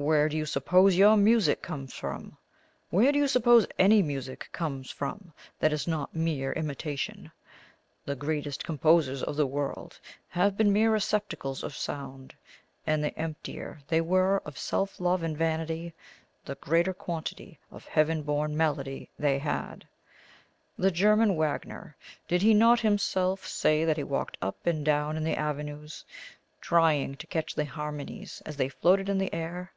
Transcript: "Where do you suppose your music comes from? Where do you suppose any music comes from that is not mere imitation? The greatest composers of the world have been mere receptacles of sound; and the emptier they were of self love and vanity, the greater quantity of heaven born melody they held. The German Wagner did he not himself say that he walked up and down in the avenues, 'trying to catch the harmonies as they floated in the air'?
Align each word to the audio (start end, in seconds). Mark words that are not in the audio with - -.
"Where 0.00 0.28
do 0.28 0.36
you 0.36 0.46
suppose 0.46 0.94
your 0.96 1.16
music 1.16 1.60
comes 1.60 1.92
from? 1.92 2.36
Where 2.90 3.10
do 3.10 3.18
you 3.18 3.26
suppose 3.26 3.66
any 3.80 4.00
music 4.00 4.48
comes 4.52 4.92
from 4.92 5.32
that 5.58 5.72
is 5.72 5.88
not 5.88 6.14
mere 6.14 6.52
imitation? 6.52 7.32
The 8.04 8.14
greatest 8.14 8.62
composers 8.62 9.24
of 9.24 9.34
the 9.34 9.48
world 9.48 9.98
have 10.28 10.56
been 10.56 10.72
mere 10.72 10.92
receptacles 10.92 11.64
of 11.64 11.74
sound; 11.74 12.32
and 12.86 13.02
the 13.02 13.18
emptier 13.18 13.80
they 13.88 14.00
were 14.00 14.40
of 14.44 14.56
self 14.56 15.00
love 15.00 15.24
and 15.24 15.36
vanity, 15.36 15.92
the 16.44 16.54
greater 16.54 16.94
quantity 16.94 17.58
of 17.72 17.84
heaven 17.86 18.22
born 18.22 18.56
melody 18.56 19.08
they 19.18 19.40
held. 19.40 19.84
The 20.78 20.92
German 20.92 21.34
Wagner 21.34 21.96
did 22.28 22.40
he 22.40 22.54
not 22.54 22.78
himself 22.78 23.44
say 23.48 23.84
that 23.84 23.96
he 23.96 24.04
walked 24.04 24.38
up 24.40 24.64
and 24.64 24.84
down 24.84 25.16
in 25.16 25.24
the 25.24 25.34
avenues, 25.34 26.04
'trying 26.60 27.16
to 27.16 27.26
catch 27.26 27.56
the 27.56 27.64
harmonies 27.64 28.40
as 28.46 28.56
they 28.56 28.68
floated 28.68 29.08
in 29.08 29.18
the 29.18 29.34
air'? 29.34 29.72